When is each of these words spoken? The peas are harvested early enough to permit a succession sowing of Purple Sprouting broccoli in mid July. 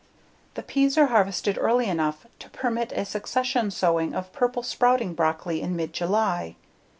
The 0.55 0.63
peas 0.63 0.97
are 0.97 1.05
harvested 1.05 1.59
early 1.59 1.85
enough 1.85 2.25
to 2.39 2.49
permit 2.49 2.91
a 2.91 3.05
succession 3.05 3.69
sowing 3.69 4.15
of 4.15 4.33
Purple 4.33 4.63
Sprouting 4.63 5.13
broccoli 5.13 5.61
in 5.61 5.75
mid 5.75 5.93
July. 5.93 6.55